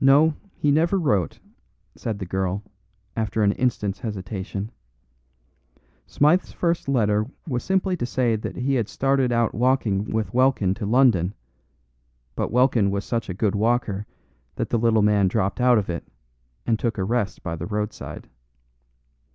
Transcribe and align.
"No, 0.00 0.36
he 0.56 0.70
never 0.70 0.98
wrote," 0.98 1.38
said 1.94 2.18
the 2.18 2.24
girl, 2.24 2.62
after 3.14 3.42
an 3.42 3.52
instant's 3.52 3.98
hesitation. 3.98 4.70
"Smythe's 6.06 6.50
first 6.50 6.88
letter 6.88 7.26
was 7.46 7.62
simply 7.62 7.94
to 7.98 8.06
say 8.06 8.36
that 8.36 8.56
he 8.56 8.76
had 8.76 8.88
started 8.88 9.32
out 9.32 9.54
walking 9.54 10.06
with 10.06 10.32
Welkin 10.32 10.72
to 10.76 10.86
London; 10.86 11.34
but 12.34 12.50
Welkin 12.50 12.90
was 12.90 13.04
such 13.04 13.28
a 13.28 13.34
good 13.34 13.54
walker 13.54 14.06
that 14.56 14.70
the 14.70 14.78
little 14.78 15.02
man 15.02 15.28
dropped 15.28 15.60
out 15.60 15.76
of 15.76 15.90
it, 15.90 16.08
and 16.66 16.78
took 16.78 16.96
a 16.96 17.04
rest 17.04 17.42
by 17.42 17.54
the 17.54 17.66
roadside. 17.66 18.30